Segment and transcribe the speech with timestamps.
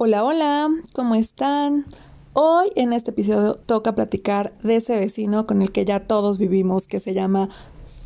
[0.00, 1.84] Hola, hola, ¿cómo están?
[2.32, 6.86] Hoy en este episodio toca platicar de ese vecino con el que ya todos vivimos,
[6.86, 7.48] que se llama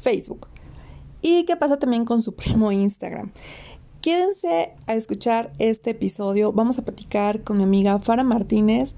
[0.00, 0.46] Facebook.
[1.20, 3.32] Y qué pasa también con su primo Instagram.
[4.00, 6.50] Quédense a escuchar este episodio.
[6.50, 8.94] Vamos a platicar con mi amiga Fara Martínez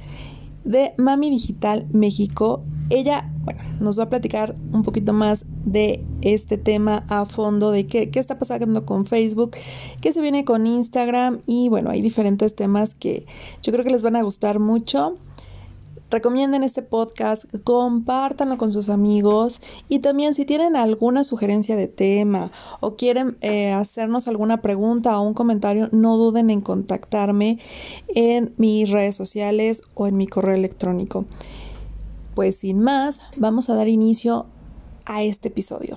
[0.65, 2.65] de Mami Digital México.
[2.91, 7.87] Ella, bueno, nos va a platicar un poquito más de este tema a fondo, de
[7.87, 9.57] qué, qué está pasando con Facebook,
[10.01, 13.27] qué se viene con Instagram y bueno, hay diferentes temas que
[13.63, 15.17] yo creo que les van a gustar mucho
[16.11, 22.51] recomienden este podcast, compártanlo con sus amigos y también si tienen alguna sugerencia de tema
[22.81, 27.59] o quieren eh, hacernos alguna pregunta o un comentario, no duden en contactarme
[28.09, 31.25] en mis redes sociales o en mi correo electrónico.
[32.35, 34.47] Pues sin más, vamos a dar inicio
[35.07, 35.97] a este episodio.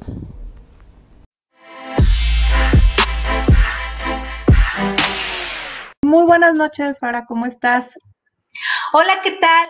[6.04, 7.92] Muy buenas noches, Fara, ¿cómo estás?
[8.94, 9.68] Hola, ¿qué tal?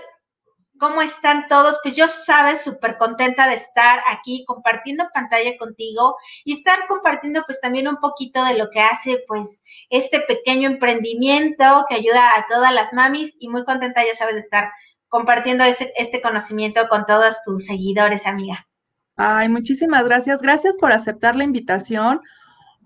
[0.80, 1.78] ¿Cómo están todos?
[1.84, 7.60] Pues yo sabes, súper contenta de estar aquí compartiendo pantalla contigo y estar compartiendo pues
[7.62, 12.74] también un poquito de lo que hace pues este pequeño emprendimiento que ayuda a todas
[12.74, 14.72] las mamis y muy contenta ya sabes de estar
[15.10, 18.68] compartiendo ese, este conocimiento con todos tus seguidores, amiga.
[19.16, 20.42] Ay, muchísimas gracias.
[20.42, 22.22] Gracias por aceptar la invitación.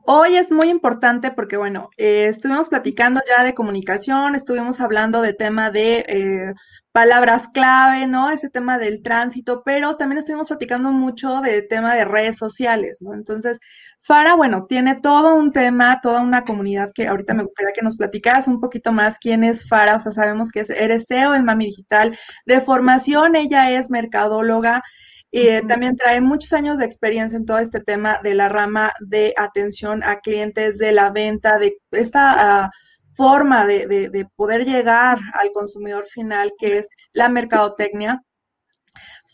[0.06, 5.34] Hoy es muy importante porque, bueno, eh, estuvimos platicando ya de comunicación, estuvimos hablando de
[5.34, 6.54] tema de eh,
[6.92, 8.30] palabras clave, ¿no?
[8.32, 13.14] Ese tema del tránsito, pero también estuvimos platicando mucho del tema de redes sociales, ¿no?
[13.14, 13.60] Entonces,
[14.02, 17.98] Fara, bueno, tiene todo un tema, toda una comunidad que ahorita me gustaría que nos
[17.98, 21.46] platicaras un poquito más quién es Fara, o sea, sabemos que es, eres SEO en
[21.46, 22.18] Mami Digital.
[22.46, 24.84] De formación, ella es mercadóloga.
[25.32, 28.92] y eh, también trae muchos años de experiencia en todo este tema de la rama
[29.00, 32.70] de atención a clientes, de la venta, de esta uh,
[33.16, 38.24] forma de, poder llegar al consumidor final, que es la mercadotecnia.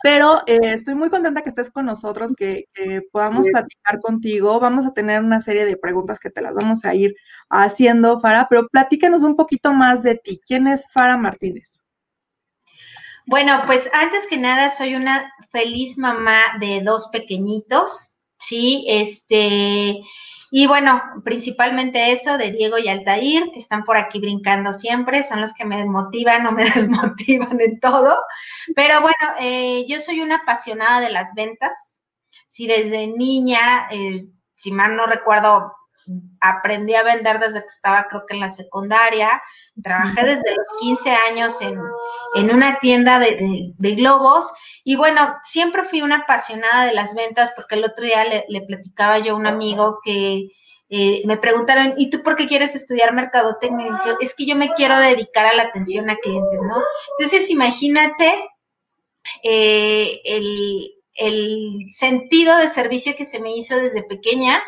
[0.04, 2.66] Pero eh, estoy muy contenta que estés con nosotros, que,
[3.12, 4.60] podamos platicar contigo.
[4.60, 7.16] Vamos a tener una serie de preguntas que te las vamos a ir
[7.50, 10.40] haciendo, Fara, pero platícanos un poquito más de ti.
[10.46, 11.82] ¿Quién es Fara Martínez?
[13.28, 20.02] Bueno, pues antes que nada soy una feliz mamá de dos pequeñitos, sí, este,
[20.50, 25.42] y bueno, principalmente eso de Diego y Altair, que están por aquí brincando siempre, son
[25.42, 28.18] los que me desmotivan o me desmotivan en todo.
[28.76, 32.02] Pero bueno, eh, yo soy una apasionada de las ventas.
[32.48, 34.26] Si desde niña, eh,
[34.56, 35.74] si mal no recuerdo,
[36.40, 39.42] aprendí a vender desde que estaba creo que en la secundaria,
[39.84, 41.80] trabajé desde los 15 años en,
[42.36, 44.52] en una tienda de, de globos
[44.88, 49.20] y bueno, siempre fui una apasionada de las ventas porque el otro día le, platicaba
[49.20, 50.48] yo a un amigo que
[50.88, 53.88] eh, me preguntaron, ¿y tú por qué quieres estudiar mercadotecnia?
[53.88, 56.82] Y dije, es que yo me quiero dedicar a la atención a clientes, ¿no?
[57.20, 58.34] Entonces, imagínate
[59.44, 64.64] eh, el, el sentido de servicio que se me hizo desde pequeña,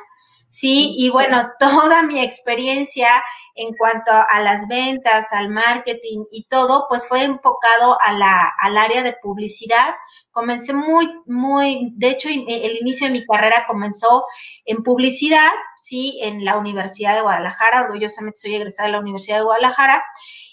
[0.49, 0.95] ¿sí?
[0.97, 3.09] Y bueno, toda mi experiencia
[3.55, 8.77] en cuanto a las ventas, al marketing y todo, pues fue enfocado a la, al
[8.77, 9.95] área de publicidad.
[10.31, 14.23] Comencé muy, muy, de hecho, el inicio de mi carrera comenzó
[14.63, 19.43] en publicidad, sí, en la Universidad de Guadalajara, orgullosamente soy egresada de la Universidad de
[19.43, 20.03] Guadalajara,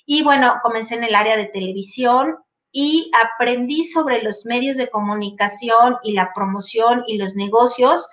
[0.04, 2.38] y bueno, comencé en el área de televisión
[2.72, 8.08] y aprendí sobre los medios de comunicación y la promoción y los negocios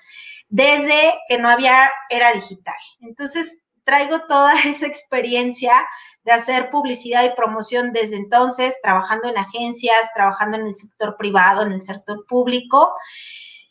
[0.53, 2.75] desde que no había era digital.
[2.99, 5.73] Entonces, traigo toda esa experiencia
[6.23, 11.63] de hacer publicidad y promoción desde entonces, trabajando en agencias, trabajando en el sector privado,
[11.63, 12.93] en el sector público.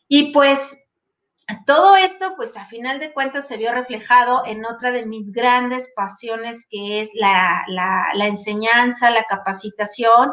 [0.08, 0.76] Y pues
[1.66, 5.92] todo esto, pues a final de cuentas, se vio reflejado en otra de mis grandes
[5.94, 10.32] pasiones, que es la, la, enseñanza, la capacitación,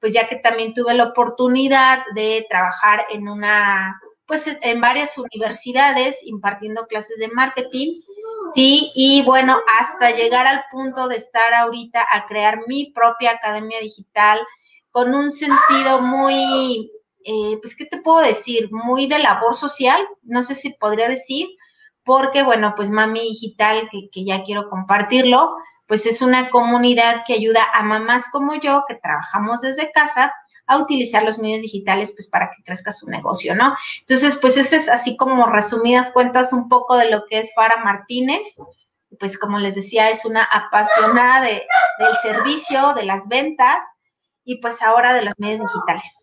[0.00, 6.18] pues ya que también tuve la oportunidad de trabajar en una, pues en varias universidades
[6.24, 7.94] impartiendo clases de marketing
[8.54, 13.80] Sí, y bueno, hasta llegar al punto de estar ahorita a crear mi propia academia
[13.80, 14.40] digital
[14.90, 16.90] con un sentido muy,
[17.24, 18.68] eh, pues, ¿qué te puedo decir?
[18.72, 21.48] Muy de labor social, no sé si podría decir,
[22.04, 25.54] porque bueno, pues Mami Digital, que, que ya quiero compartirlo,
[25.86, 30.32] pues es una comunidad que ayuda a mamás como yo, que trabajamos desde casa,
[30.70, 33.74] a utilizar los medios digitales pues para que crezca su negocio, ¿no?
[34.02, 37.82] Entonces, pues ese es así como resumidas cuentas un poco de lo que es Fara
[37.82, 38.56] Martínez.
[39.18, 41.62] Pues como les decía, es una apasionada de,
[41.98, 43.84] del servicio, de las ventas
[44.44, 46.14] y pues ahora de los medios digitales.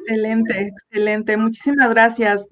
[0.00, 1.36] Excelente, excelente.
[1.38, 2.46] Muchísimas gracias.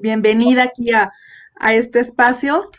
[0.00, 1.10] Bienvenida aquí a,
[1.58, 2.70] a este espacio.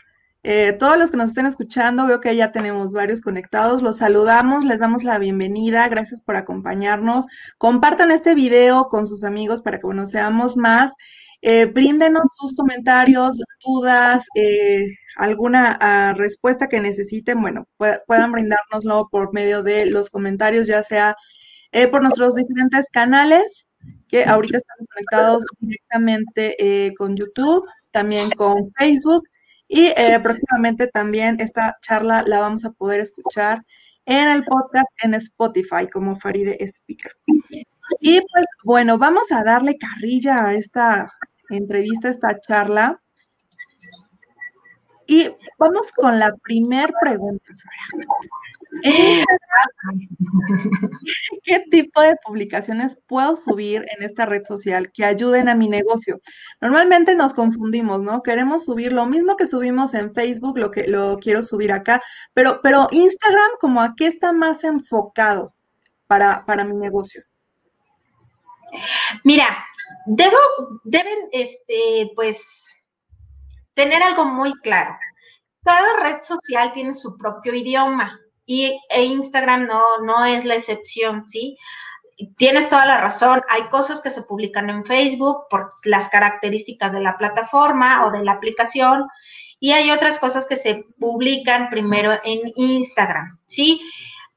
[0.44, 3.82] Eh, todos los que nos estén escuchando, veo que ya tenemos varios conectados.
[3.82, 5.88] Los saludamos, les damos la bienvenida.
[5.88, 7.26] Gracias por acompañarnos.
[7.58, 10.92] Compartan este video con sus amigos para que conozcamos más.
[11.42, 14.86] Eh, bríndenos sus comentarios, dudas, eh,
[15.16, 17.40] alguna ah, respuesta que necesiten.
[17.40, 17.66] Bueno,
[18.06, 21.16] puedan brindárnoslo por medio de los comentarios, ya sea
[21.72, 23.66] eh, por nuestros diferentes canales
[24.08, 29.24] que ahorita están conectados directamente con YouTube, también con Facebook
[29.74, 33.64] y eh, próximamente también esta charla la vamos a poder escuchar
[34.04, 37.12] en el podcast en Spotify como Faride Speaker.
[37.98, 41.10] Y pues bueno, vamos a darle carrilla a esta
[41.48, 43.01] entrevista, esta charla.
[45.12, 45.28] Y
[45.58, 47.52] vamos con la primer pregunta.
[51.42, 56.18] ¿Qué tipo de publicaciones puedo subir en esta red social que ayuden a mi negocio?
[56.62, 58.22] Normalmente nos confundimos, ¿no?
[58.22, 62.00] Queremos subir lo mismo que subimos en Facebook, lo que lo quiero subir acá,
[62.32, 65.52] pero, pero Instagram, como a qué está más enfocado
[66.06, 67.22] para, para mi negocio.
[69.24, 69.62] Mira,
[70.06, 70.38] debo,
[70.84, 72.61] deben, este, pues,
[73.74, 74.96] tener algo muy claro.
[75.64, 81.26] Cada red social tiene su propio idioma y e Instagram no, no es la excepción,
[81.28, 81.56] ¿sí?
[82.36, 87.00] Tienes toda la razón, hay cosas que se publican en Facebook por las características de
[87.00, 89.06] la plataforma o de la aplicación
[89.58, 93.80] y hay otras cosas que se publican primero en Instagram, ¿sí?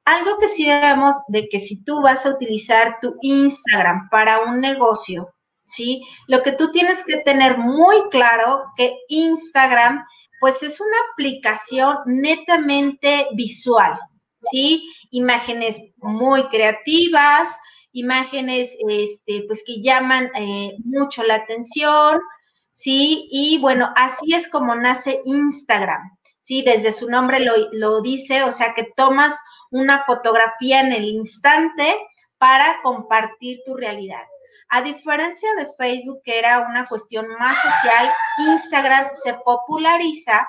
[0.06, 4.62] Algo que sí debemos de que si tú vas a utilizar tu Instagram para un
[4.62, 5.35] negocio,
[5.66, 6.04] ¿sí?
[6.28, 10.06] Lo que tú tienes que tener muy claro que Instagram
[10.40, 13.98] pues es una aplicación netamente visual,
[14.52, 14.92] ¿sí?
[15.12, 17.58] Imágenes muy creativas,
[17.94, 22.20] imágenes este, pues que llaman eh, mucho la atención,
[22.70, 23.28] ¿sí?
[23.32, 26.02] Y bueno, así es como nace Instagram,
[26.42, 26.62] ¿sí?
[26.62, 29.34] Desde su nombre lo, lo dice, o sea que tomas
[29.72, 31.96] una fotografía en el instante
[32.38, 34.24] para compartir tu realidad.
[34.70, 40.48] A diferencia de Facebook, que era una cuestión más social, Instagram se populariza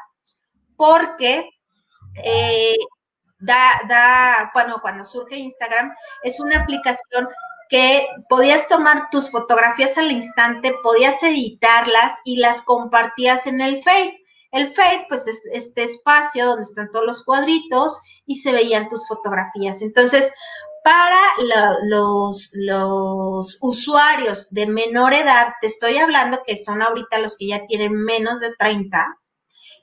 [0.76, 1.48] porque
[2.22, 2.76] eh,
[3.38, 7.28] da, da, cuando, cuando surge Instagram, es una aplicación
[7.68, 14.16] que podías tomar tus fotografías al instante, podías editarlas y las compartías en el Fade.
[14.52, 19.06] El Fade, pues es este espacio donde están todos los cuadritos y se veían tus
[19.08, 19.82] fotografías.
[19.82, 20.32] Entonces,
[20.86, 21.20] para
[21.82, 27.66] los, los usuarios de menor edad, te estoy hablando que son ahorita los que ya
[27.66, 29.18] tienen menos de 30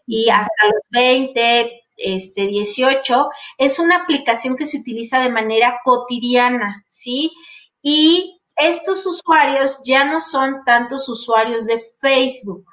[0.08, 6.86] y hasta los 20, este, 18, es una aplicación que se utiliza de manera cotidiana,
[6.88, 7.34] ¿sí?
[7.82, 12.66] Y estos usuarios ya no son tantos usuarios de Facebook,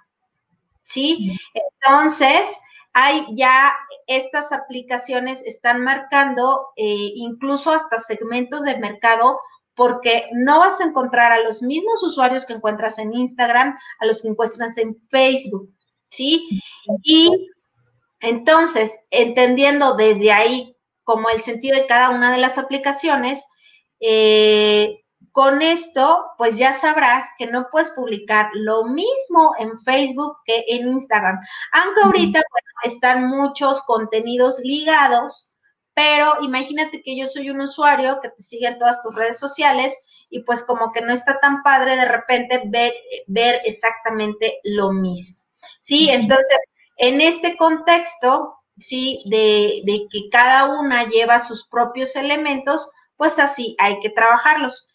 [0.84, 1.36] ¿sí?
[1.82, 2.48] Entonces,
[2.92, 3.72] hay ya
[4.06, 9.38] estas aplicaciones están marcando eh, incluso hasta segmentos de mercado
[9.74, 14.20] porque no vas a encontrar a los mismos usuarios que encuentras en Instagram, a los
[14.20, 15.72] que encuentras en Facebook,
[16.10, 16.60] ¿sí?
[17.02, 17.50] Y
[18.20, 23.46] entonces, entendiendo desde ahí como el sentido de cada una de las aplicaciones,
[24.00, 30.64] eh, con esto, pues ya sabrás que no puedes publicar lo mismo en Facebook que
[30.68, 31.38] en Instagram.
[31.72, 32.42] Aunque ahorita
[32.84, 35.54] están muchos contenidos ligados,
[35.94, 39.96] pero imagínate que yo soy un usuario que te sigue en todas tus redes sociales
[40.30, 42.94] y pues como que no está tan padre de repente ver,
[43.26, 45.44] ver exactamente lo mismo.
[45.80, 46.58] Sí, entonces,
[46.96, 53.76] en este contexto, sí, de, de que cada una lleva sus propios elementos, pues así
[53.78, 54.89] hay que trabajarlos.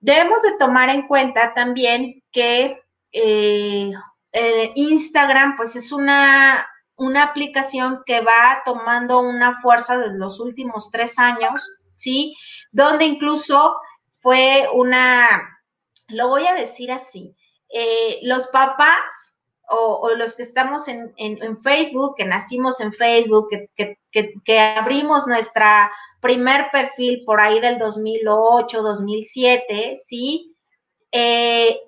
[0.00, 3.92] Debemos de tomar en cuenta también que eh,
[4.32, 6.66] eh, Instagram pues es una,
[6.96, 12.34] una aplicación que va tomando una fuerza desde los últimos tres años, ¿sí?
[12.72, 13.76] Donde incluso
[14.20, 15.60] fue una,
[16.08, 17.36] lo voy a decir así,
[17.68, 19.38] eh, los papás
[19.68, 21.12] o, los que estamos en,
[21.62, 29.96] Facebook, que nacimos en Facebook, que abrimos nuestra primer perfil por ahí del 2008, 2007,
[30.04, 30.54] ¿sí?
[31.12, 31.78] Eh,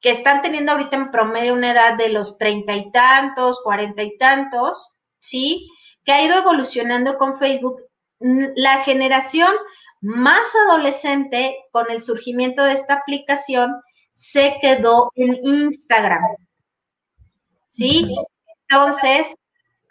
[0.00, 4.16] que están teniendo ahorita en promedio una edad de los treinta y tantos, cuarenta y
[4.16, 5.68] tantos, ¿sí?
[6.04, 7.82] Que ha ido evolucionando con Facebook.
[8.20, 9.52] La generación
[10.00, 13.74] más adolescente con el surgimiento de esta aplicación
[14.14, 16.22] se quedó en Instagram,
[17.70, 18.16] ¿sí?
[18.68, 19.34] Entonces,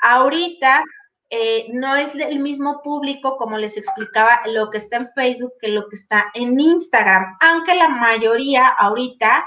[0.01, 0.83] ahorita
[1.29, 5.67] eh, no es el mismo público, como les explicaba, lo que está en Facebook que
[5.69, 9.45] lo que está en Instagram, aunque la mayoría ahorita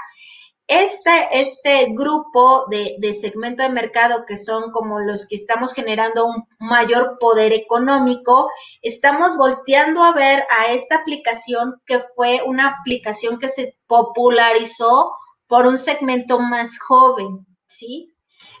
[0.67, 6.27] este, este grupo de, de, segmento de mercado que son como los que estamos generando
[6.27, 8.49] un mayor poder económico,
[8.81, 15.13] estamos volteando a ver a esta aplicación que fue una aplicación que se popularizó
[15.47, 18.10] por un segmento más joven, ¿sí?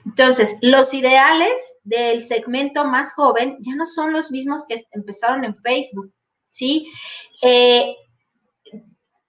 [0.05, 5.55] Entonces, los ideales del segmento más joven ya no son los mismos que empezaron en
[5.57, 6.11] Facebook,
[6.49, 6.91] ¿sí?
[7.41, 7.95] Eh,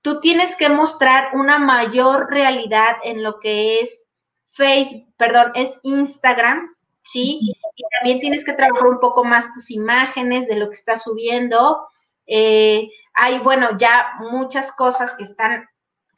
[0.03, 4.09] tú tienes que mostrar una mayor realidad en lo que es
[4.51, 6.69] Facebook, perdón, es Instagram,
[7.05, 7.39] ¿sí?
[7.41, 11.87] Y también tienes que trabajar un poco más tus imágenes de lo que estás subiendo.
[12.27, 15.67] Eh, hay, bueno, ya muchas cosas que están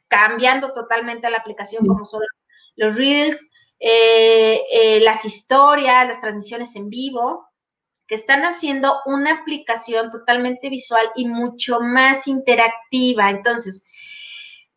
[0.07, 2.21] cambiando totalmente la aplicación, como son
[2.75, 7.47] los Reels, eh, eh, las historias, las transmisiones en vivo,
[8.07, 13.29] que están haciendo una aplicación totalmente visual y mucho más interactiva.
[13.29, 13.85] Entonces,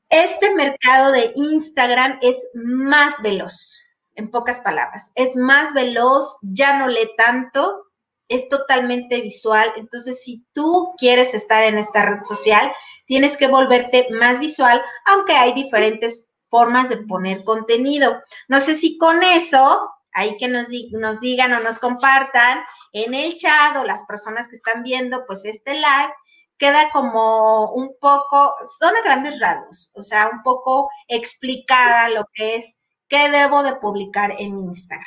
[0.09, 3.77] este mercado de Instagram es más veloz,
[4.15, 7.85] en pocas palabras, es más veloz, ya no lee tanto,
[8.29, 9.73] es totalmente visual.
[9.77, 12.73] Entonces, si tú quieres estar en esta red social,
[13.07, 18.23] tienes que volverte más visual, aunque hay diferentes formas de poner contenido.
[18.49, 22.61] No sé si con eso, hay que nos, nos digan o nos compartan
[22.93, 26.13] en el chat o las personas que están viendo pues este live,
[26.59, 32.57] queda como un poco, son a grandes rasgos, o sea, un poco explicada lo que
[32.57, 32.79] es
[33.09, 35.05] qué debo de publicar en Instagram.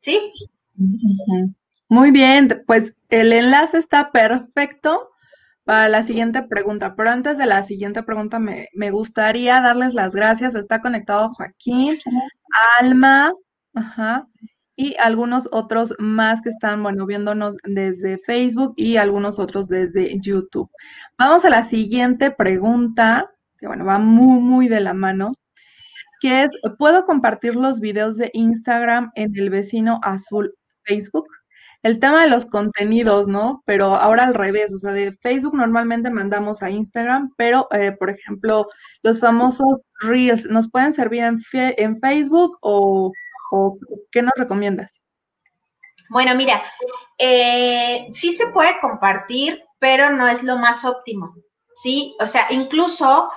[0.00, 0.30] ¿Sí?
[1.88, 5.10] Muy bien, pues el enlace está perfecto
[5.68, 10.14] para la siguiente pregunta, pero antes de la siguiente pregunta me, me gustaría darles las
[10.14, 10.54] gracias.
[10.54, 11.98] Está conectado Joaquín,
[12.80, 13.34] Alma,
[13.74, 14.26] ajá,
[14.76, 20.70] y algunos otros más que están, bueno, viéndonos desde Facebook y algunos otros desde YouTube.
[21.18, 25.34] Vamos a la siguiente pregunta, que bueno, va muy, muy de la mano,
[26.22, 26.48] que es,
[26.78, 30.50] ¿puedo compartir los videos de Instagram en el vecino azul
[30.84, 31.26] Facebook?
[31.82, 33.62] El tema de los contenidos, ¿no?
[33.64, 38.10] Pero ahora al revés, o sea, de Facebook normalmente mandamos a Instagram, pero, eh, por
[38.10, 38.68] ejemplo,
[39.02, 43.12] los famosos Reels, ¿nos pueden servir en, en Facebook o
[43.50, 43.78] ¿O
[44.10, 45.02] qué nos recomiendas?
[46.10, 46.62] Bueno, mira,
[47.18, 51.34] eh, sí se puede compartir, pero no es lo más óptimo,
[51.74, 52.16] ¿sí?
[52.20, 53.30] O sea, incluso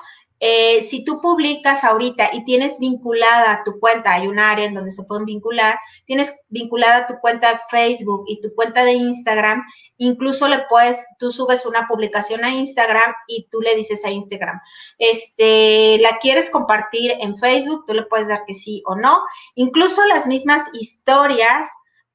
[0.44, 4.92] eh, si tú publicas ahorita y tienes vinculada tu cuenta, hay un área en donde
[4.92, 9.62] se pueden vincular, tienes vinculada tu cuenta de Facebook y tu cuenta de Instagram,
[9.98, 14.60] incluso le puedes, tú subes una publicación a Instagram y tú le dices a Instagram,
[14.98, 19.22] este, la quieres compartir en Facebook, tú le puedes dar que sí o no,
[19.54, 21.68] incluso las mismas historias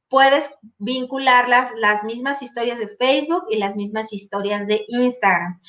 [0.09, 5.61] puedes vincular las, las, mismas historias de Facebook y las mismas historias de Instagram.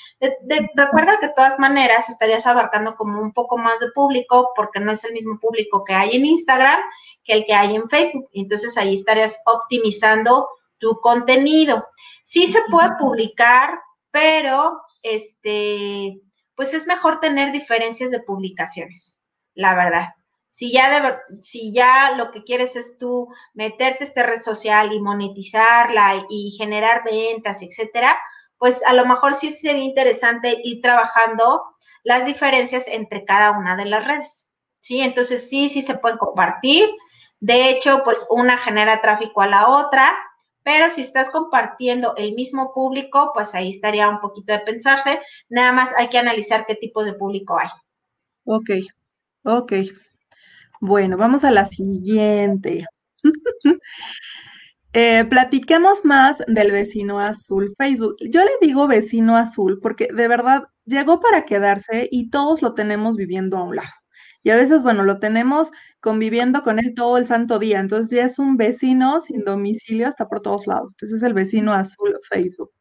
[0.75, 4.91] recuerda que de todas maneras estarías abarcando como un poco más de público porque no
[4.91, 6.79] es el mismo público que hay en Instagram
[7.24, 8.29] que el que hay en Facebook.
[8.34, 11.88] Entonces ahí estarías optimizando tu contenido.
[12.24, 13.79] Sí se puede publicar,
[14.12, 16.20] pero este,
[16.56, 19.20] pues es mejor tener diferencias de publicaciones,
[19.56, 20.10] la verdad.
[20.57, 26.25] Si ya, si ya lo que quieres es tú meterte esta red social y monetizarla
[26.31, 28.17] y, generar ventas, etcétera,
[28.57, 31.61] pues a lo mejor sí sería interesante ir trabajando
[32.03, 34.51] las diferencias entre cada una de las redes.
[34.79, 35.01] ¿Sí?
[35.01, 36.89] Entonces sí, sí se pueden compartir.
[37.39, 40.11] De hecho, pues una genera tráfico a la otra,
[40.63, 45.21] pero si estás compartiendo el mismo público, pues ahí estaría un poquito de pensarse.
[45.49, 47.69] Nada más hay que analizar qué tipo de público hay.
[48.43, 48.71] Ok,
[49.43, 49.73] ok.
[50.81, 52.86] Bueno, vamos a la siguiente.
[54.93, 58.15] Eh, platiquemos más del vecino azul Facebook.
[58.31, 63.15] Yo le digo vecino azul porque de verdad llegó para quedarse y todos lo tenemos
[63.15, 63.89] viviendo a un lado.
[64.43, 67.79] Y a veces, bueno, lo tenemos conviviendo con él todo el santo día.
[67.79, 70.93] Entonces ya es un vecino sin domicilio, está por todos lados.
[70.93, 72.72] Entonces es el vecino azul Facebook.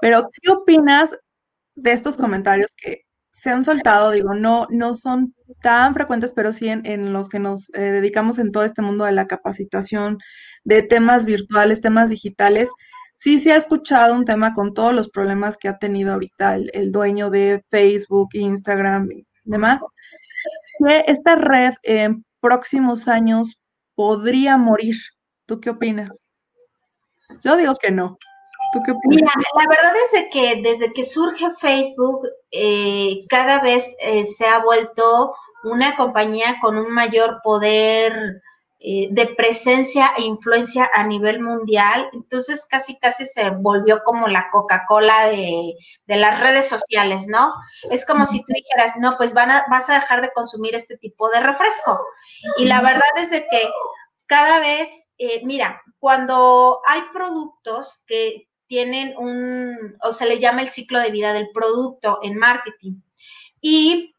[0.00, 1.14] Pero, ¿qué opinas
[1.76, 3.02] de estos comentarios que
[3.40, 7.70] se han soltado, digo, no, no son tan frecuentes, pero sí en, los que nos
[7.70, 10.18] eh, dedicamos en todo este mundo de la capacitación,
[10.62, 12.68] de temas virtuales, temas digitales.
[13.14, 16.92] Sí se ha escuchado un tema con todos los problemas que ha tenido ahorita el,
[16.92, 19.80] dueño de Facebook, Instagram y demás,
[20.78, 23.58] que esta red en próximos años
[23.94, 24.96] podría morir.
[25.46, 26.24] ¿Tú qué opinas?
[27.42, 28.18] Yo digo que no.
[29.04, 34.58] Mira, la verdad es que desde que surge Facebook, eh, cada vez eh, se ha
[34.58, 35.34] vuelto
[35.64, 38.40] una compañía con un mayor poder
[38.78, 42.08] eh, de presencia e influencia a nivel mundial.
[42.12, 45.74] Entonces casi casi se volvió como la Coca-Cola de,
[46.06, 47.52] las redes sociales, ¿no?
[47.90, 50.96] Es como si tú dijeras, no, pues van a, vas a dejar de consumir este
[50.96, 52.00] tipo de refresco.
[52.56, 53.68] Y la verdad es de que
[54.26, 54.88] cada vez,
[55.42, 61.32] mira, cuando hay productos que tienen un, o se le llama el ciclo de vida
[61.32, 63.02] del producto en marketing,
[63.60, 64.14] y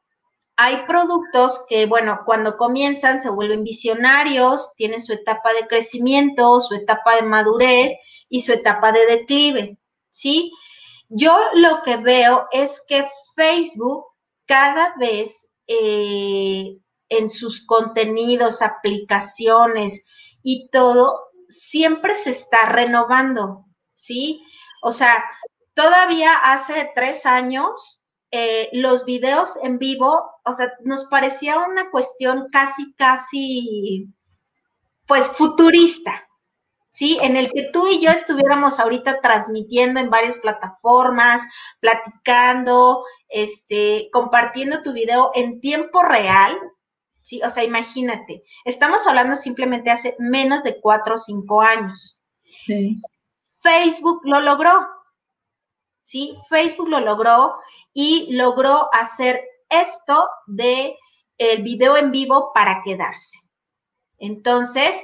[0.57, 6.75] hay productos que, bueno, cuando comienzan se vuelven visionarios, tienen su etapa de crecimiento, su
[6.75, 7.93] etapa de madurez
[8.27, 9.77] y su etapa de declive,
[10.11, 10.51] ¿sí?
[11.07, 14.05] Yo lo que veo es que Facebook
[14.45, 16.77] cada vez eh,
[17.07, 20.05] en sus contenidos, aplicaciones
[20.43, 23.65] y todo, siempre se está renovando,
[24.01, 24.43] ¿sí?
[24.81, 25.23] O sea,
[25.75, 32.47] todavía hace tres años eh, los videos en vivo, o sea, nos parecía una cuestión
[32.51, 34.07] casi, casi,
[35.05, 36.27] pues futurista,
[36.89, 37.19] ¿sí?
[37.21, 41.41] En el que tú y yo estuviéramos ahorita transmitiendo en varias plataformas,
[41.79, 46.55] platicando, este, compartiendo tu video en tiempo real,
[47.21, 47.41] ¿sí?
[47.43, 52.21] O sea, imagínate, estamos hablando simplemente hace menos de cuatro o cinco años.
[52.65, 52.95] Sí.
[53.61, 54.87] Facebook lo logró,
[56.03, 56.37] ¿sí?
[56.49, 57.55] Facebook lo logró
[57.93, 60.97] y logró hacer esto de
[61.37, 63.39] el video en vivo para quedarse.
[64.17, 64.95] Entonces,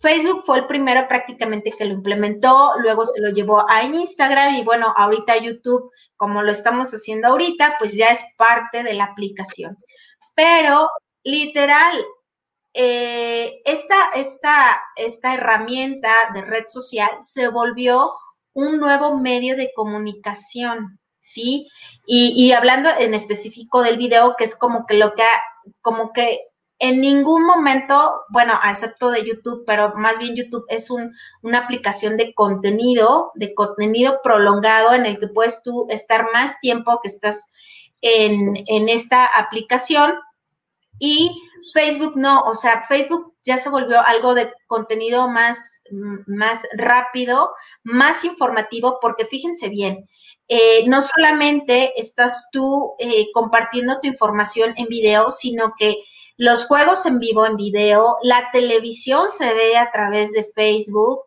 [0.00, 4.64] Facebook fue el primero prácticamente que lo implementó, luego se lo llevó a Instagram y
[4.64, 9.78] bueno, ahorita YouTube, como lo estamos haciendo ahorita, pues ya es parte de la aplicación.
[10.34, 10.90] Pero
[11.22, 12.04] literal,
[12.74, 18.12] eh, esta, esta, esta herramienta de red social se volvió
[18.52, 20.98] un nuevo medio de comunicación.
[21.24, 21.68] ¿sí?
[22.06, 25.22] Y, hablando en específico del video, que es como que lo que,
[25.80, 26.38] como que
[26.78, 32.18] en ningún momento, bueno, excepto de YouTube, pero más bien YouTube es un, una aplicación
[32.18, 37.52] de contenido, de contenido prolongado en el que puedes tú estar más tiempo que estás
[38.02, 40.14] en, en esta aplicación.
[40.98, 41.30] Y
[41.72, 45.82] Facebook no, o sea, Facebook ya se volvió algo de contenido más,
[46.26, 47.50] más rápido,
[47.82, 50.08] más informativo, porque fíjense bien,
[50.48, 55.96] eh, no solamente estás tú eh, compartiendo tu información en video, sino que
[56.36, 61.20] los juegos en vivo en video, la televisión se ve a través de Facebook,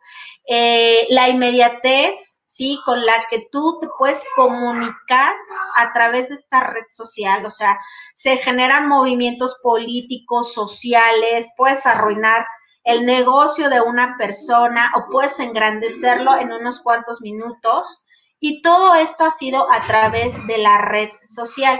[0.48, 2.27] eh, la inmediatez,
[2.58, 2.80] ¿sí?
[2.86, 5.36] Con la que tú te puedes comunicar
[5.76, 7.80] a través de esta red social, o sea,
[8.16, 12.48] se generan movimientos políticos, sociales, puedes arruinar
[12.84, 18.04] el negocio de una persona o puedes engrandecerlo en unos cuantos minutos
[18.40, 21.80] y todo esto ha sido a través de la red social,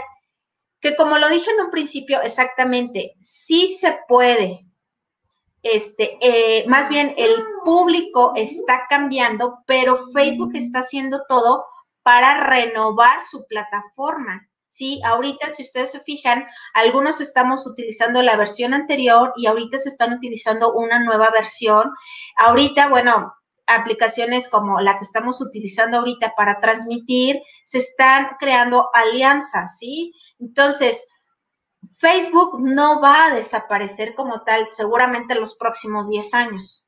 [0.80, 4.67] que como lo dije en un principio, exactamente, sí se puede.
[5.70, 11.66] Este, eh, más bien el público está cambiando, pero Facebook está haciendo todo
[12.02, 14.48] para renovar su plataforma.
[14.70, 19.90] Sí, ahorita si ustedes se fijan, algunos estamos utilizando la versión anterior y ahorita se
[19.90, 21.90] están utilizando una nueva versión.
[22.36, 23.34] Ahorita, bueno,
[23.66, 30.14] aplicaciones como la que estamos utilizando ahorita para transmitir, se están creando alianzas, ¿sí?
[30.38, 31.06] Entonces,
[31.98, 36.84] Facebook no va a desaparecer como tal seguramente en los próximos 10 años.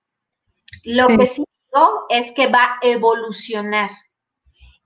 [0.85, 3.91] Lo que sí digo es que va a evolucionar.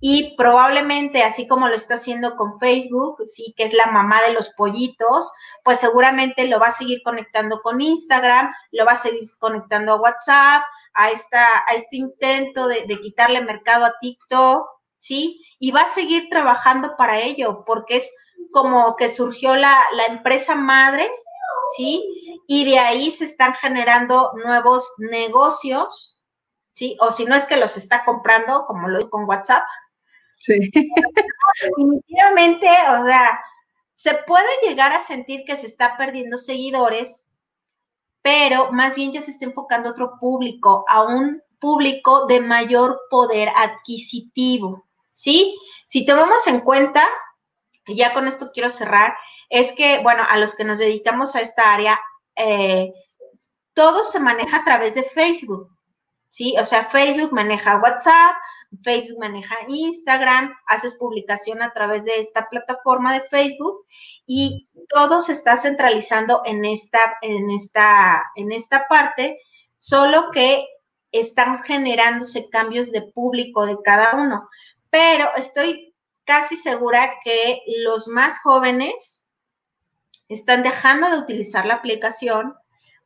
[0.01, 4.35] Y probablemente, así como lo está haciendo con Facebook, sí, que es la mamá de
[4.35, 9.23] los pollitos, pues seguramente lo va a seguir conectando con Instagram, lo va a seguir
[9.39, 10.63] conectando a WhatsApp,
[10.95, 14.69] a, esta, a este intento de, quitarle mercado a TikTok,
[15.05, 15.45] ¿sí?
[15.59, 18.11] Y va a seguir trabajando para ello, porque es
[18.53, 21.11] como que surgió la, la empresa madre,
[21.77, 22.03] ¿sí?
[22.49, 26.19] Y de ahí se están generando nuevos negocios,
[26.73, 26.97] ¿sí?
[27.01, 29.65] O si no es que los está comprando, como lo es con WhatsApp.
[30.37, 30.59] Sí.
[31.63, 33.41] Definitivamente, o sea,
[33.93, 37.29] se puede llegar a sentir que se está perdiendo seguidores
[38.25, 42.99] pero más bien ya se está enfocando a otro público, a un público de mayor
[43.11, 44.84] poder adquisitivo,
[45.15, 45.59] ¿sí?
[45.87, 47.09] Si tomamos en cuenta,
[47.87, 49.17] y ya con esto quiero cerrar,
[49.49, 51.99] es que, bueno, a los que nos dedicamos a esta área,
[52.37, 52.93] eh,
[53.73, 55.71] todo se maneja a través de Facebook,
[56.29, 56.55] ¿sí?
[56.59, 58.37] O sea, Facebook maneja WhatsApp,
[58.83, 63.87] Facebook maneja Instagram, haces publicación a través de esta plataforma de Facebook
[64.27, 69.41] y todo se está centralizando en esta, en esta, en esta parte,
[69.79, 70.67] solo que
[71.13, 74.49] están generándose cambios de público de cada uno.
[74.95, 75.93] Pero estoy
[76.25, 79.27] casi segura que los más jóvenes
[80.29, 82.55] están dejando de utilizar la aplicación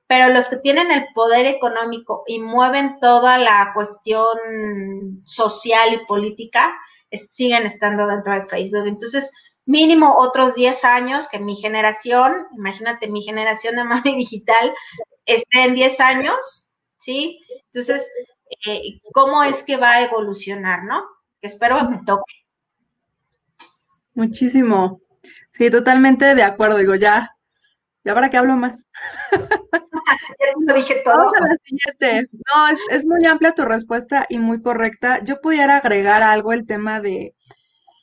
[0.07, 6.75] pero los que tienen el poder económico y mueven toda la cuestión social y política
[7.13, 8.87] siguen estando dentro de Facebook.
[8.87, 9.31] Entonces,
[9.67, 14.75] mínimo otros 10 años que mi generación, imagínate, mi generación de madre digital
[15.27, 17.39] esté en 10 años, ¿sí?
[17.67, 18.11] Entonces,
[18.67, 21.05] eh, ¿cómo es que va a evolucionar, no?
[21.41, 22.35] Que espero que me toque.
[24.15, 25.01] Muchísimo.
[25.53, 26.79] Sí, totalmente de acuerdo.
[26.79, 27.31] Digo, ya,
[28.05, 28.85] ya para qué hablo más.
[30.67, 31.17] lo dije todo.
[31.17, 32.29] Vamos a la siguiente.
[32.33, 35.23] No, es, es, muy amplia tu respuesta y muy correcta.
[35.25, 37.35] Yo pudiera agregar algo el tema de,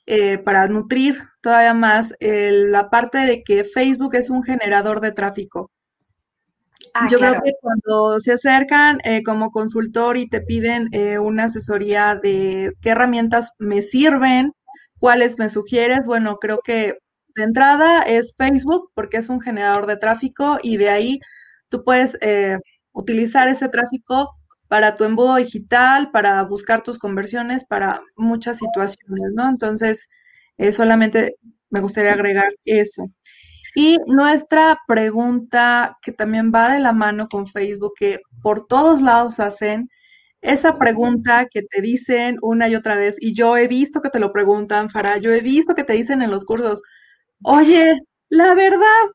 [0.07, 5.71] eh, para nutrir todavía más la parte de que Facebook es un generador de tráfico.
[6.93, 11.45] Ah, Yo creo que cuando se acercan eh, como consultor y te piden eh, una
[11.45, 14.53] asesoría de qué herramientas me sirven,
[14.99, 16.97] cuáles me sugieres, bueno, creo que
[17.35, 21.19] de entrada es Facebook porque es un generador de tráfico y de ahí
[21.69, 22.57] tú puedes eh,
[22.93, 24.35] utilizar ese tráfico
[24.67, 29.47] para tu embudo digital, para buscar tus conversiones, para muchas situaciones, ¿no?
[29.49, 30.07] Entonces,
[30.73, 31.35] solamente
[31.69, 33.03] me gustaría agregar eso.
[33.75, 39.41] Y nuestra pregunta, que también va de la mano con Facebook, que por todos lados
[39.41, 39.89] hacen,
[40.41, 44.19] esa pregunta que te dicen una y otra vez, y yo he visto que te
[44.19, 46.81] lo preguntan, Farah, yo he visto que te dicen en los cursos,
[47.43, 49.05] oye, la verdad,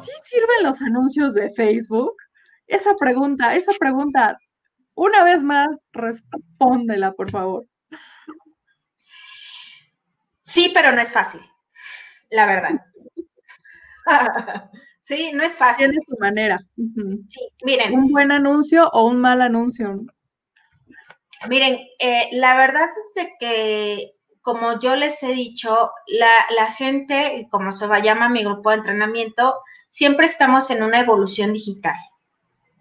[0.00, 2.14] ¿sí sirven los anuncios de Facebook?
[2.68, 4.38] Esa pregunta, esa pregunta,
[4.94, 7.66] una vez más, respóndela, por favor.
[10.42, 11.40] Sí, pero no es fácil,
[12.30, 12.80] la verdad.
[15.02, 15.90] sí, no es fácil.
[15.90, 16.58] Tiene su manera.
[16.76, 17.92] Sí, miren.
[17.94, 20.00] Un buen anuncio o un mal anuncio.
[21.48, 27.70] Miren, eh, la verdad es que, como yo les he dicho, la, la gente, como
[27.70, 29.54] se va, llama mi grupo de entrenamiento,
[29.90, 31.94] siempre estamos en una evolución digital.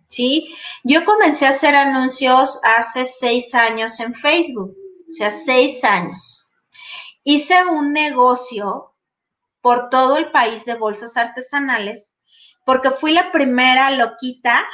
[0.07, 0.55] ¿Sí?
[0.83, 6.49] Yo comencé a hacer anuncios hace seis años en Facebook, o sea, seis años.
[7.25, 8.93] Hice un negocio
[9.67, 12.17] por todo el país de bolsas artesanales
[12.63, 14.65] porque fui la primera loquita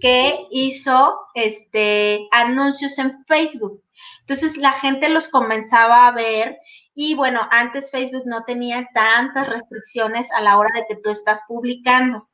[0.00, 3.82] que hizo este anuncios en Facebook.
[4.20, 6.56] Entonces la gente los comenzaba a ver
[6.94, 11.42] y bueno, antes Facebook no tenía tantas restricciones a la hora de que tú estás
[11.48, 12.28] publicando.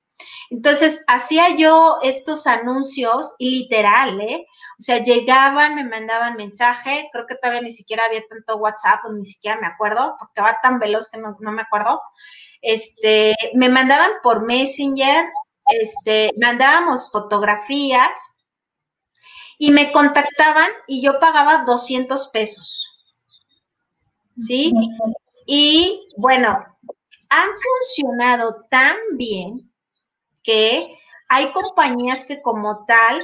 [0.51, 4.47] Entonces, hacía yo estos anuncios y literal, ¿eh?
[4.79, 9.13] O sea, llegaban, me mandaban mensaje, creo que todavía ni siquiera había tanto WhatsApp, o
[9.13, 12.01] ni siquiera me acuerdo, porque va tan veloz que no, no me acuerdo.
[12.63, 15.27] Este, me mandaban por Messenger,
[15.69, 18.19] este, mandábamos fotografías
[19.59, 22.85] y me contactaban y yo pagaba 200 pesos.
[24.41, 24.73] ¿Sí?
[25.47, 26.51] Y bueno,
[27.29, 29.68] han funcionado tan bien
[30.49, 33.21] que hay compañías que como tal,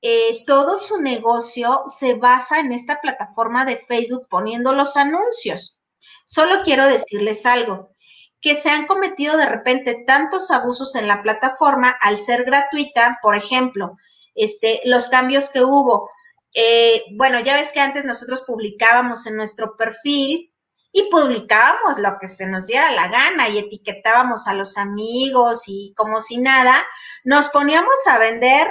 [0.00, 5.78] eh, todo su negocio se basa en esta plataforma de Facebook poniendo los anuncios.
[6.24, 7.90] Solo quiero decirles algo,
[8.40, 13.34] que se han cometido de repente tantos abusos en la plataforma al ser gratuita, por
[13.36, 13.92] ejemplo,
[14.34, 16.08] este, los cambios que hubo.
[16.54, 20.50] Eh, bueno, ya ves que antes nosotros publicábamos en nuestro perfil
[20.98, 25.94] y publicábamos lo que se nos diera la gana y etiquetábamos a los amigos y
[25.96, 26.74] como si nada,
[27.22, 28.66] nos poníamos a vender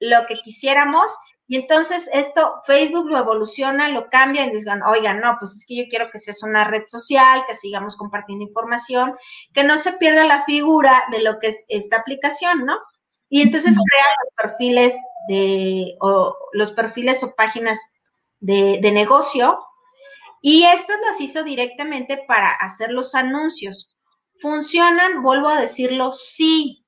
[0.00, 1.12] lo que quisiéramos
[1.46, 5.76] y entonces esto, Facebook lo evoluciona, lo cambia y digan, oigan, no, pues es que
[5.76, 9.16] yo quiero que seas una red social, que sigamos compartiendo información,
[9.54, 12.78] que no se pierda la figura de lo que es esta aplicación, ¿no?
[13.28, 14.94] Y entonces crean los perfiles
[15.28, 17.78] de, o los perfiles o páginas
[18.40, 19.60] de, de negocio
[20.40, 23.96] y estas las hizo directamente para hacer los anuncios.
[24.36, 25.22] ¿Funcionan?
[25.22, 26.84] Vuelvo a decirlo, sí.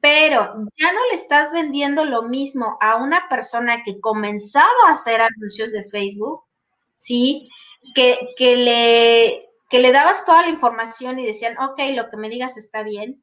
[0.00, 5.20] Pero ya no le estás vendiendo lo mismo a una persona que comenzaba a hacer
[5.20, 6.42] anuncios de Facebook,
[6.96, 7.48] ¿sí?
[7.94, 12.28] Que, que, le, que le dabas toda la información y decían, ok, lo que me
[12.28, 13.22] digas está bien,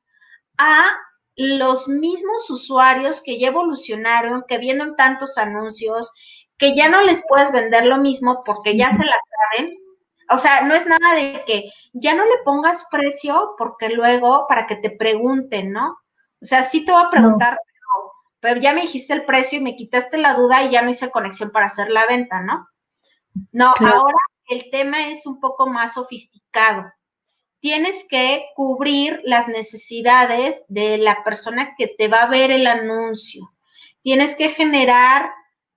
[0.57, 0.97] a
[1.35, 6.11] los mismos usuarios que ya evolucionaron, que viendo tantos anuncios,
[6.59, 9.15] que ya no les puedes vender lo mismo porque ya se la
[9.55, 9.73] saben.
[10.29, 14.67] O sea, no es nada de que ya no le pongas precio porque luego para
[14.67, 15.97] que te pregunten, ¿no?
[16.41, 17.59] O sea, sí te voy a preguntar,
[18.41, 21.09] pero, ya me dijiste el precio y me quitaste la duda y ya no hice
[21.09, 22.67] conexión para hacer la venta, ¿no?
[23.51, 24.17] No, ahora
[24.47, 26.91] el tema es un poco más sofisticado.
[27.59, 33.49] Tienes que cubrir las necesidades de la persona que te va a ver el anuncio.
[34.01, 35.29] Tienes que generar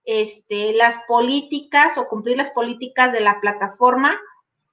[0.04, 4.18] este, las políticas o cumplir las políticas de la plataforma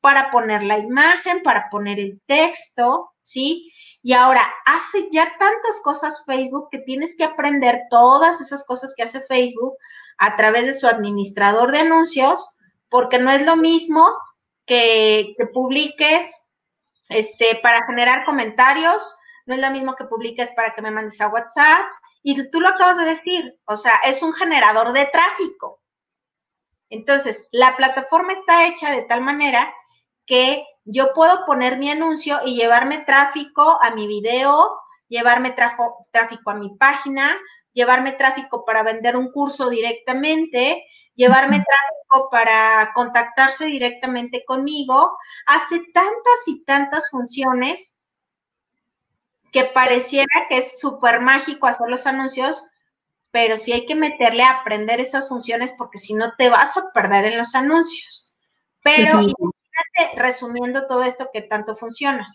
[0.01, 3.71] para poner la imagen, para poner el texto, ¿sí?
[4.01, 9.03] Y ahora hace ya tantas cosas Facebook que tienes que aprender todas esas cosas que
[9.03, 9.73] hace Facebook
[10.17, 12.57] a través de su administrador de anuncios,
[12.89, 14.07] porque no es lo mismo
[14.65, 16.33] que, que publiques
[17.09, 19.15] este, para generar comentarios,
[19.45, 21.87] no es lo mismo que publiques para que me mandes a WhatsApp.
[22.21, 25.81] Y tú lo acabas de decir, o sea, es un generador de tráfico.
[26.89, 29.73] Entonces, la plataforma está hecha de tal manera
[30.25, 36.55] que yo puedo poner mi anuncio y llevarme tráfico a mi video, llevarme tráfico a
[36.55, 37.37] mi página,
[37.73, 45.17] llevarme tráfico para vender un curso directamente, llevarme tráfico para contactarse directamente conmigo.
[45.45, 47.98] Hace tantas y tantas funciones
[49.51, 52.63] que pareciera que es súper mágico hacer los anuncios,
[53.31, 56.91] pero sí hay que meterle a aprender esas funciones porque si no te vas a
[56.93, 58.33] perder en los anuncios.
[58.81, 62.25] Pero imagínate resumiendo todo esto que tanto funciona.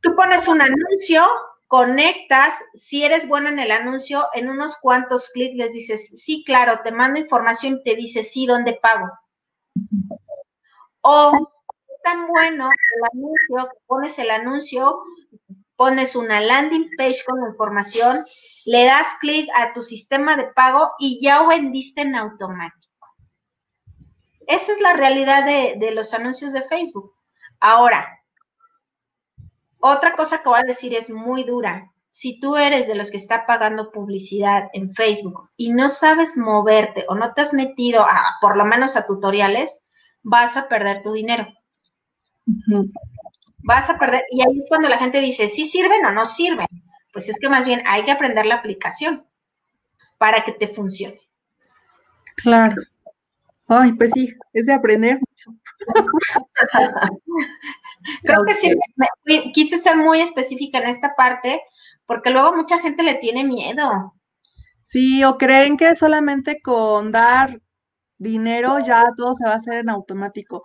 [0.00, 1.24] Tú pones un anuncio,
[1.68, 6.80] conectas, si eres bueno en el anuncio, en unos cuantos clics les dices, sí, claro,
[6.82, 9.08] te mando información y te dice, sí, ¿dónde pago?
[11.02, 11.52] O
[12.02, 15.02] tan bueno el anuncio, pones el anuncio,
[15.76, 18.24] pones una landing page con información,
[18.66, 23.06] le das clic a tu sistema de pago y ya vendiste en automático.
[24.46, 27.14] Esa es la realidad de, de los anuncios de Facebook.
[27.60, 28.20] Ahora,
[29.80, 31.90] otra cosa que voy a decir es muy dura.
[32.10, 37.06] Si tú eres de los que está pagando publicidad en Facebook y no sabes moverte
[37.08, 39.86] o no te has metido a, por lo menos a tutoriales,
[40.22, 41.46] vas a perder tu dinero
[43.64, 44.24] vas a perder.
[44.30, 46.66] Y ahí es cuando la gente dice, ¿sí sirven o no sirven?
[47.12, 49.26] Pues es que más bien hay que aprender la aplicación
[50.18, 51.20] para que te funcione.
[52.36, 52.82] Claro.
[53.68, 55.58] Ay, pues sí, es de aprender mucho.
[58.22, 58.74] Creo que sí,
[59.52, 61.62] quise ser muy específica en esta parte
[62.06, 64.14] porque luego mucha gente le tiene miedo.
[64.82, 67.60] Sí, o creen que solamente con dar
[68.18, 70.62] dinero ya todo se va a hacer en automático.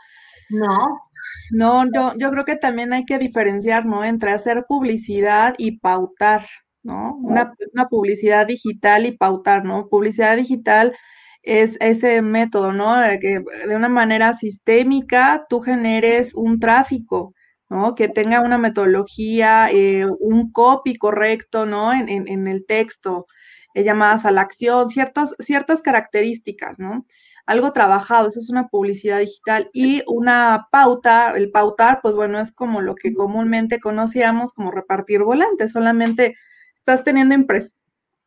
[0.49, 1.06] No.
[1.49, 4.03] No, yo, yo creo que también hay que diferenciar, ¿no?
[4.03, 6.47] Entre hacer publicidad y pautar,
[6.83, 7.15] ¿no?
[7.21, 9.87] Una, una publicidad digital y pautar, ¿no?
[9.87, 10.95] Publicidad digital
[11.43, 12.97] es ese método, ¿no?
[12.99, 17.33] De que de una manera sistémica tú generes un tráfico,
[17.69, 17.95] ¿no?
[17.95, 21.93] Que tenga una metodología, eh, un copy correcto, ¿no?
[21.93, 23.25] En, en, en el texto,
[23.73, 27.05] eh, llamadas a la acción, ciertas, ciertas características, ¿no?
[27.47, 32.51] Algo trabajado, eso es una publicidad digital y una pauta, el pautar, pues bueno, es
[32.51, 36.35] como lo que comúnmente conocíamos como repartir volantes, solamente
[36.75, 37.77] estás teniendo impres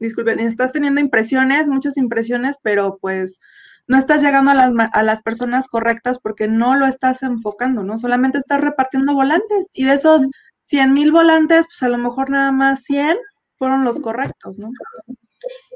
[0.01, 3.39] disculpen, estás teniendo impresiones, muchas impresiones, pero pues
[3.87, 7.99] no estás llegando a las, a las personas correctas porque no lo estás enfocando, ¿no?
[7.99, 10.31] Solamente estás repartiendo volantes y de esos
[10.63, 13.19] 100 mil volantes, pues a lo mejor nada más 100
[13.55, 14.71] fueron los correctos, ¿no?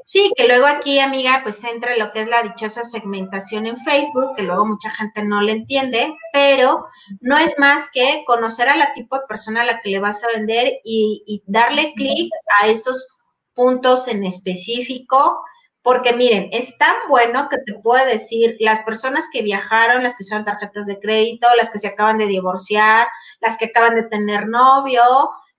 [0.03, 4.35] Sí, que luego aquí, amiga, pues entra lo que es la dichosa segmentación en Facebook,
[4.35, 6.85] que luego mucha gente no le entiende, pero
[7.21, 10.23] no es más que conocer a la tipo de persona a la que le vas
[10.23, 13.17] a vender y, darle clic a esos
[13.55, 15.43] puntos en específico,
[15.81, 20.23] porque miren, es tan bueno que te puedo decir, las personas que viajaron, las que
[20.23, 23.07] usaron tarjetas de crédito, las que se acaban de divorciar,
[23.39, 25.03] las que acaban de tener novio,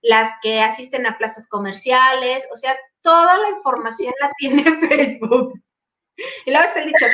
[0.01, 5.53] las que asisten a plazas comerciales, o sea, toda la información la tiene Facebook.
[6.45, 7.05] Y luego está el dicho,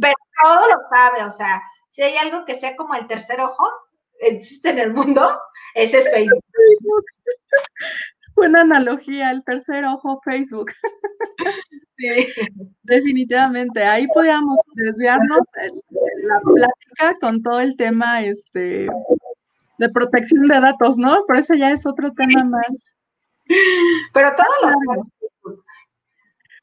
[0.00, 3.64] pero todo lo sabe, o sea, si hay algo que sea como el tercer ojo,
[4.18, 5.40] existe en el mundo,
[5.74, 6.44] ese es Facebook.
[8.34, 10.72] Buena analogía, el tercer ojo Facebook.
[11.98, 12.28] Sí.
[12.82, 15.40] Definitivamente, ahí podíamos desviarnos
[16.24, 18.86] la plática con todo el tema este,
[19.78, 21.24] de protección de datos, ¿no?
[21.26, 22.84] Pero ese ya es otro tema más
[24.12, 25.56] pero todos los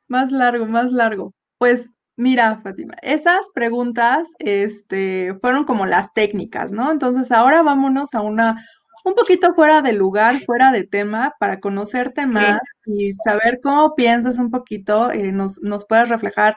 [0.08, 1.34] Más largo, más largo.
[1.58, 6.92] Pues mira, Fátima, esas preguntas este, fueron como las técnicas, ¿no?
[6.92, 8.64] Entonces ahora vámonos a una
[9.04, 14.38] un poquito fuera de lugar, fuera de tema, para conocerte más y saber cómo piensas
[14.38, 16.56] un poquito, eh, nos, nos puedes reflejar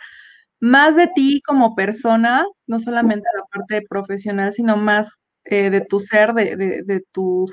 [0.61, 5.11] más de ti como persona, no solamente la parte profesional, sino más
[5.45, 7.47] eh, de tu ser, de, de, de, tu,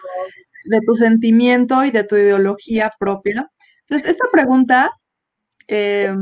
[0.65, 3.49] de tu sentimiento y de tu ideología propia.
[3.81, 4.91] Entonces, esta pregunta
[5.67, 6.13] eh,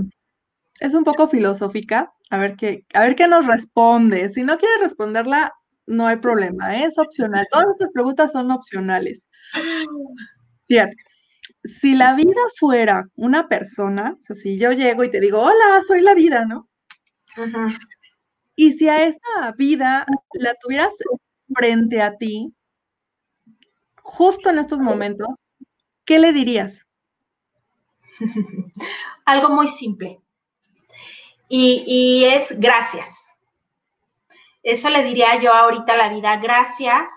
[0.80, 2.12] es un poco filosófica.
[2.30, 4.30] A ver, qué, a ver qué nos responde.
[4.30, 5.54] Si no quieres responderla,
[5.86, 6.86] no hay problema, ¿eh?
[6.86, 7.48] es opcional.
[7.52, 9.28] Todas estas preguntas son opcionales.
[10.68, 10.96] Fíjate,
[11.64, 15.82] si la vida fuera una persona, o sea, si yo llego y te digo, hola,
[15.86, 16.70] soy la vida, ¿no?
[18.56, 20.94] Y si a esta vida la tuvieras
[21.54, 22.54] frente a ti,
[24.04, 25.28] justo en estos momentos,
[26.06, 26.86] ¿qué le dirías?
[29.26, 30.20] Algo muy simple.
[31.48, 33.38] Y, es gracias.
[34.64, 37.12] Eso le diría yo ahorita a la vida, gracias,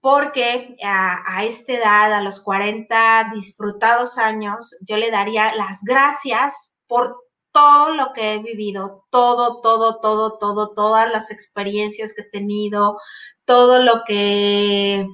[0.00, 6.74] porque a, a, esta edad, a los 40 disfrutados años, yo le daría las gracias
[6.88, 7.16] por
[7.52, 12.98] todo lo que he vivido, todo, todo, todo, todo, todas las experiencias que he tenido,
[13.44, 15.06] todo lo que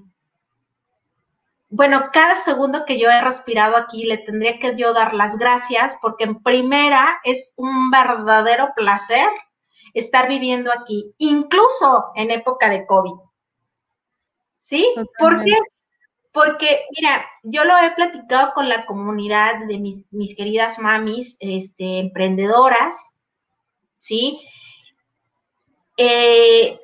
[1.76, 5.96] bueno, cada segundo que yo he respirado aquí le tendría que yo dar las gracias
[6.00, 9.26] porque en primera es un verdadero placer
[9.92, 13.14] estar viviendo aquí, incluso en época de COVID.
[14.60, 14.94] ¿Sí?
[15.18, 15.56] ¿Por qué?
[16.30, 21.98] Porque, mira, yo lo he platicado con la comunidad de mis, mis queridas mamis, este,
[21.98, 23.16] emprendedoras,
[23.98, 24.40] ¿sí?
[25.96, 26.78] Eh,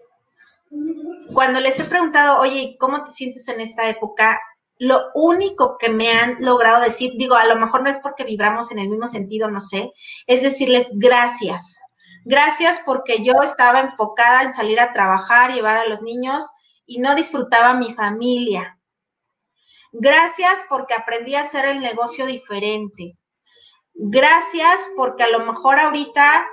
[1.32, 4.40] cuando les he preguntado, oye, ¿cómo te sientes en esta época?
[4.80, 8.72] Lo único que me han logrado decir, digo, a lo mejor no es porque vibramos
[8.72, 9.92] en el mismo sentido, no sé,
[10.26, 11.78] es decirles gracias.
[12.24, 16.46] Gracias porque yo estaba enfocada en salir a trabajar, llevar a los niños
[16.86, 18.78] y no disfrutaba mi familia.
[19.92, 23.18] Gracias porque aprendí a hacer el negocio diferente.
[23.92, 26.46] Gracias porque a lo mejor ahorita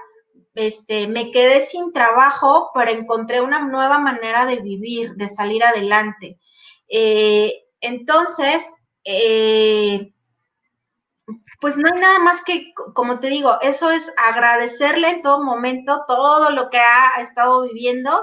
[0.54, 6.42] este, me quedé sin trabajo, pero encontré una nueva manera de vivir, de salir adelante.
[6.90, 8.66] Eh, entonces,
[9.04, 10.14] eh,
[11.60, 16.06] pues no hay nada más que, como te digo, eso es agradecerle en todo momento
[16.08, 18.22] todo lo que ha estado viviendo.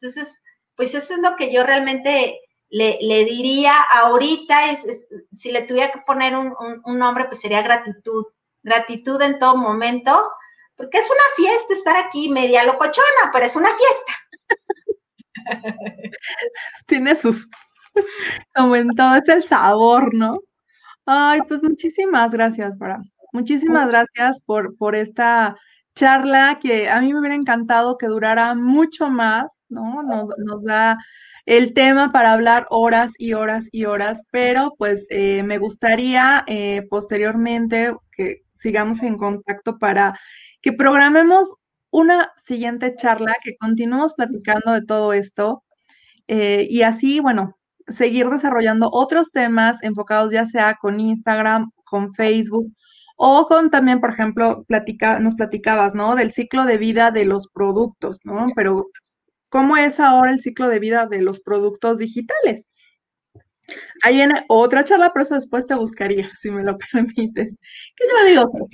[0.00, 0.42] Entonces,
[0.76, 6.00] pues eso es lo que yo realmente le, diría ahorita, es, si le tuviera que
[6.00, 8.26] poner un, nombre, pues sería gratitud.
[8.62, 10.32] Gratitud en todo momento,
[10.76, 14.12] porque es una fiesta estar aquí, media locochona, pero es una fiesta.
[16.86, 17.48] Tiene sus
[18.54, 20.38] como en todo es el sabor, ¿no?
[21.06, 23.00] Ay, pues muchísimas gracias, Para.
[23.32, 25.56] Muchísimas gracias por, por esta
[25.94, 30.02] charla que a mí me hubiera encantado que durara mucho más, ¿no?
[30.02, 30.98] Nos, nos da
[31.46, 36.82] el tema para hablar horas y horas y horas, pero pues eh, me gustaría eh,
[36.90, 40.18] posteriormente que sigamos en contacto para
[40.60, 41.54] que programemos
[41.90, 45.62] una siguiente charla, que continuemos platicando de todo esto
[46.28, 47.56] eh, y así, bueno,
[47.88, 52.72] seguir desarrollando otros temas enfocados ya sea con Instagram, con Facebook
[53.16, 56.14] o con también, por ejemplo, platica, nos platicabas, ¿no?
[56.16, 58.46] Del ciclo de vida de los productos, ¿no?
[58.54, 58.88] Pero,
[59.50, 62.68] ¿cómo es ahora el ciclo de vida de los productos digitales?
[64.02, 67.56] Ahí viene otra charla, pero eso después te buscaría, si me lo permites.
[67.96, 68.68] Que yo digo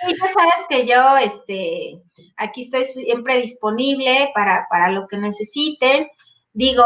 [0.00, 2.02] ya sabes que yo, este,
[2.36, 6.06] aquí estoy siempre disponible para, para lo que necesiten.
[6.52, 6.84] Digo,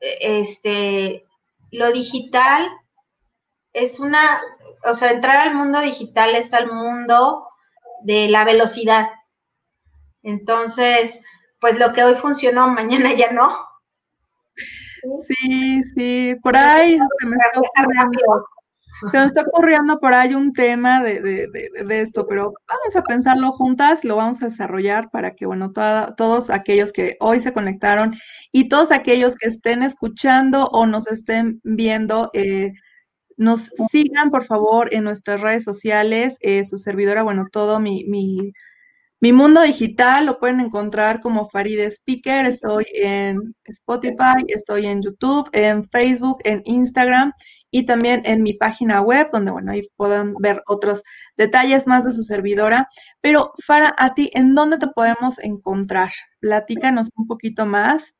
[0.00, 1.24] este,
[1.70, 2.68] lo digital
[3.72, 4.40] es una,
[4.84, 7.48] o sea, entrar al mundo digital es al mundo
[8.02, 9.08] de la velocidad.
[10.22, 11.24] Entonces,
[11.60, 13.66] pues lo que hoy funcionó, mañana ya no.
[15.26, 17.60] Sí, sí, por ahí se me está
[19.10, 21.48] se nos está ocurriendo por ahí un tema de, de,
[21.84, 26.50] de, esto, pero vamos a pensarlo juntas, lo vamos a desarrollar para que, bueno, todos
[26.50, 28.14] aquellos que hoy se conectaron
[28.52, 32.72] y todos aquellos que estén escuchando o nos estén viendo, eh,
[33.36, 38.52] nos sigan, por favor, en nuestras redes sociales, eh, su servidora, bueno, todo mi, mi,
[39.20, 42.44] mi mundo digital lo pueden encontrar como Faride Speaker.
[42.46, 47.32] Estoy en Spotify, estoy en YouTube, en Facebook, en Instagram
[47.70, 51.02] y también en mi página web, donde, bueno, ahí pueden ver otros
[51.36, 52.88] detalles más de su servidora.
[53.20, 56.10] Pero, Fara, a ti, ¿en dónde te podemos encontrar?
[56.40, 58.14] Platícanos un poquito más.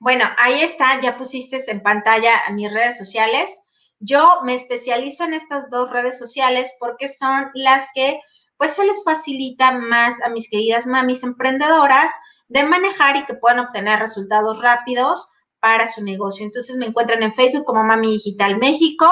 [0.00, 3.50] Bueno, ahí está, ya pusiste en pantalla mis redes sociales.
[3.98, 8.20] Yo me especializo en estas dos redes sociales porque son las que
[8.58, 12.12] pues se les facilita más a mis queridas mamis emprendedoras
[12.48, 16.44] de manejar y que puedan obtener resultados rápidos para su negocio.
[16.44, 19.08] Entonces me encuentran en Facebook como Mami Digital México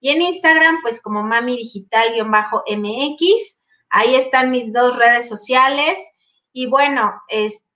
[0.00, 3.64] y en Instagram pues como Mami Digital-MX.
[3.90, 5.98] Ahí están mis dos redes sociales
[6.52, 7.68] y bueno, es,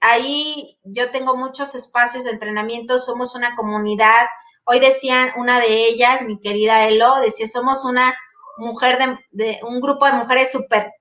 [0.00, 4.26] ahí yo tengo muchos espacios de entrenamiento, somos una comunidad.
[4.64, 8.14] Hoy decían una de ellas, mi querida Elo, decía, somos una
[8.56, 10.92] mujer de, de un grupo de mujeres súper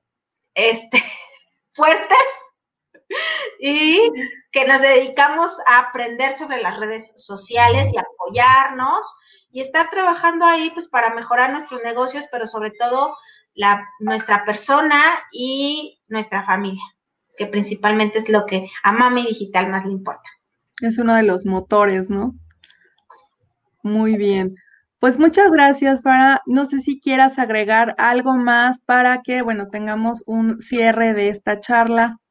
[0.54, 1.04] este,
[1.74, 2.18] fuertes
[3.60, 4.12] y
[4.52, 9.20] que nos dedicamos a aprender sobre las redes sociales y apoyarnos
[9.52, 13.16] y estar trabajando ahí pues para mejorar nuestros negocios, pero sobre todo
[13.54, 15.02] la, nuestra persona
[15.32, 16.84] y nuestra familia,
[17.38, 20.30] que principalmente es lo que a Mami Digital más le importa.
[20.82, 22.34] Es uno de los motores, ¿no?
[23.84, 24.56] Muy bien.
[25.04, 26.42] Pues muchas gracias, Para.
[26.46, 31.60] No sé si quieras agregar algo más para que, bueno, tengamos un cierre de esta
[31.60, 32.22] charla.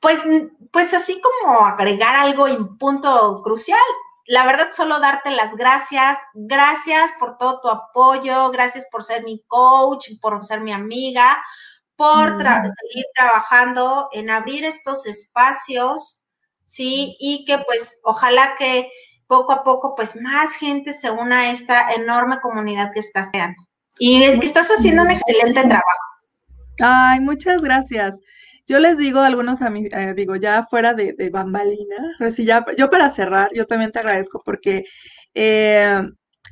[0.00, 0.22] Pues,
[0.72, 3.78] pues así como agregar algo en punto crucial,
[4.24, 9.44] la verdad solo darte las gracias, gracias por todo tu apoyo, gracias por ser mi
[9.48, 11.44] coach, por ser mi amiga,
[11.96, 16.22] por seguir trabajando en abrir estos espacios,
[16.64, 17.18] ¿sí?
[17.20, 18.90] Y que pues ojalá que
[19.26, 23.56] poco a poco, pues más gente se una a esta enorme comunidad que estás creando.
[23.98, 26.06] Y es que estás haciendo un excelente trabajo.
[26.80, 28.20] Ay, muchas gracias.
[28.66, 31.96] Yo les digo a algunos amigos, eh, digo, ya fuera de, bambalina,
[32.38, 34.84] ya, yo para cerrar, yo también te agradezco porque
[35.34, 36.02] eh,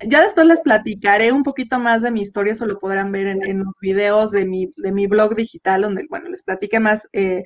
[0.06, 3.58] ya después les platicaré un poquito más de mi historia, eso lo podrán ver en,
[3.58, 7.42] los videos de mi, de mi blog digital, donde, bueno, les platiqué más eh,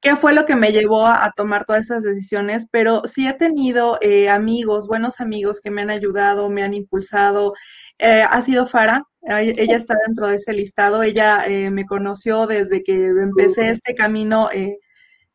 [0.00, 3.98] qué fue lo que me llevó a, tomar todas esas decisiones, pero sí he tenido
[4.00, 7.54] eh, amigos, buenos amigos que me han ayudado, me han impulsado.
[7.98, 12.82] Eh, ha sido Fara, ella está dentro de ese listado, ella eh, me conoció desde
[12.82, 14.48] que empecé este camino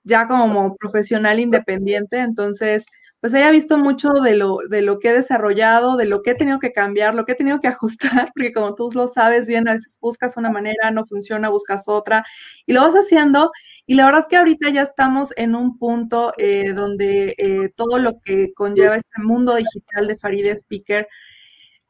[0.04, 2.86] ya como profesional independiente, entonces
[3.24, 6.36] pues haya visto mucho de lo, de lo que he desarrollado, de lo que he
[6.36, 9.66] tenido que cambiar, lo que he tenido que ajustar, porque como tú lo sabes bien,
[9.70, 12.26] a veces buscas una manera, no funciona, buscas otra,
[12.66, 13.50] y lo vas haciendo.
[13.86, 18.20] Y la verdad que ahorita ya estamos en un punto eh, donde eh, todo lo
[18.26, 21.08] que conlleva este mundo digital de Faride Speaker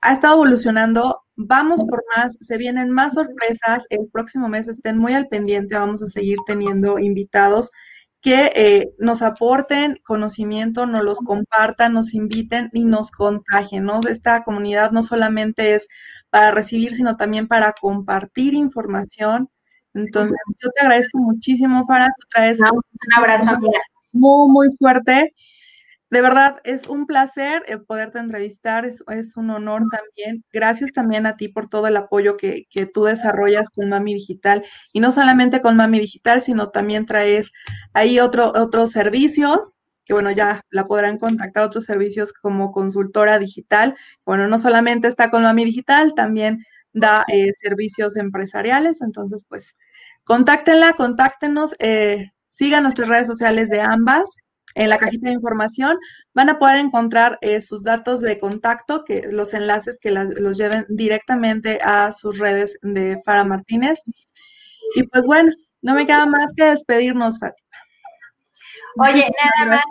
[0.01, 1.23] ha estado evolucionando.
[1.35, 3.87] Vamos por más, se vienen más sorpresas.
[3.89, 7.71] El próximo mes estén muy al pendiente, vamos a seguir teniendo invitados
[8.23, 13.99] que eh, nos aporten conocimiento, nos los compartan, nos inviten y nos contagien, ¿no?
[14.09, 15.89] Esta comunidad no solamente es
[16.29, 19.49] para recibir, sino también para compartir información.
[19.93, 22.81] Entonces, yo te agradezco muchísimo, Farah, tú traes un
[23.17, 23.59] abrazo
[24.13, 25.33] muy, muy fuerte
[26.13, 29.01] de verdad, es un placer eh, poderte entrevistar, es,
[29.35, 30.45] un honor también.
[30.53, 34.63] Gracias también a ti por todo el apoyo que, tú desarrollas con Mami Digital.
[34.91, 37.51] Y no solamente con Mami Digital, sino también traes
[37.93, 43.95] ahí otro, otros servicios, que bueno, ya la podrán contactar, otros servicios como consultora digital.
[44.23, 46.59] Bueno, no solamente está con Mami Digital, también
[46.93, 49.01] da eh, servicios empresariales.
[49.01, 49.75] Entonces, pues,
[50.25, 54.29] contáctenla, contáctenos, eh, sigan nuestras redes sociales de ambas
[54.75, 55.97] en la cajita de información
[56.33, 60.85] van a poder encontrar eh, sus datos de contacto, que los enlaces que los lleven
[60.89, 64.01] directamente a sus redes de Para Martínez.
[64.95, 65.51] Y pues bueno,
[65.81, 67.67] no me queda más que despedirnos, Fátima.
[68.97, 69.83] Oye, nada más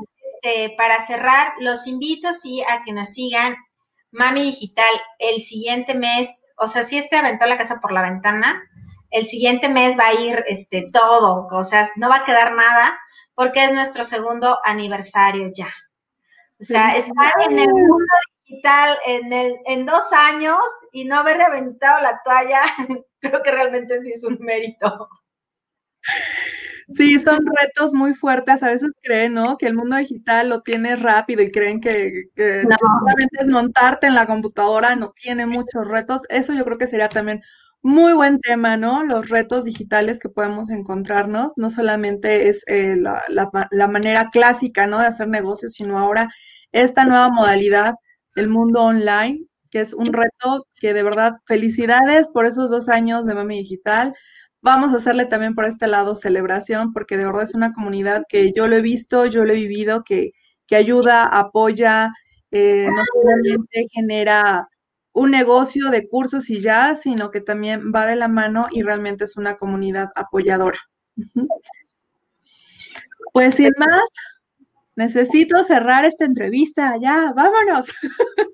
[0.43, 3.55] este, para cerrar, los invito sí a que nos sigan
[4.11, 6.29] Mami Digital el siguiente mes,
[6.59, 8.63] o sea, si este aventó la casa por la ventana,
[9.11, 12.99] el siguiente mes va a ir este todo, o sea, no va a quedar nada
[13.35, 15.73] porque es nuestro segundo aniversario ya.
[16.61, 18.05] O sea, estar en el mundo
[18.47, 20.59] digital en, el, en dos años
[20.93, 22.63] y no haber reventado la toalla,
[23.21, 25.09] creo que realmente sí es un mérito.
[26.89, 28.63] Sí, son retos muy fuertes.
[28.63, 29.57] A veces creen, ¿no?
[29.57, 34.15] Que el mundo digital lo tiene rápido y creen que, que solamente es montarte en
[34.15, 36.23] la computadora, no tiene muchos retos.
[36.29, 37.43] Eso yo creo que sería también
[37.83, 39.03] muy buen tema, ¿no?
[39.05, 41.55] Los retos digitales que podemos encontrarnos.
[41.57, 44.99] No solamente es eh, la, manera clásica, ¿no?
[45.01, 46.29] De hacer negocios, sino ahora
[46.73, 47.95] esta nueva modalidad
[48.35, 53.27] del mundo online, que es un reto que de verdad felicidades por esos dos años
[53.27, 54.15] de Mami Digital.
[54.63, 58.53] Vamos a hacerle también por este lado celebración, porque de verdad es una comunidad que
[58.53, 60.31] yo lo he visto, yo lo he vivido, que,
[60.67, 62.13] que ayuda, apoya,
[62.53, 64.69] eh, no solamente genera
[65.13, 69.25] un negocio de cursos y ya, sino que también va de la mano y realmente
[69.25, 70.79] es una comunidad apoyadora.
[73.33, 74.05] Pues sin más,
[74.97, 76.97] necesito cerrar esta entrevista.
[77.01, 77.87] Ya, vámonos.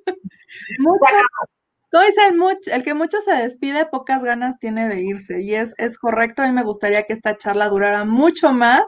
[2.37, 5.41] mucho, el que mucho se despide, pocas ganas tiene de irse.
[5.43, 8.83] Y es, es correcto, a mí me gustaría que esta charla durara mucho más,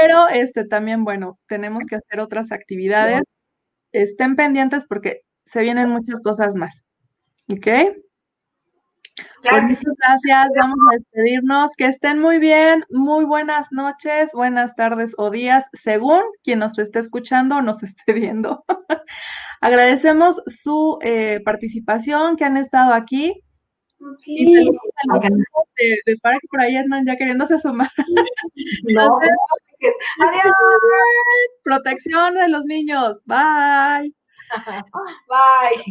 [0.00, 3.22] pero este también, bueno, tenemos que hacer otras actividades.
[3.92, 6.84] Estén pendientes porque se vienen muchas cosas más.
[7.50, 7.66] ¿Ok?
[9.50, 15.14] Pues muchas gracias, vamos a despedirnos, que estén muy bien, muy buenas noches, buenas tardes
[15.16, 18.64] o días, según quien nos esté escuchando o nos esté viendo.
[19.60, 23.42] Agradecemos su eh, participación, que han estado aquí.
[24.26, 27.90] Y saludos a los de, de para que por ahí andan ya queriéndose asomar.
[28.84, 29.18] No.
[30.20, 30.52] Adiós.
[31.62, 33.22] Protección de los niños.
[33.24, 34.14] Bye.
[35.28, 35.84] Bye.